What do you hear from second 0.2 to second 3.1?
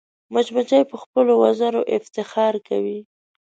مچمچۍ په خپلو وزرو افتخار کوي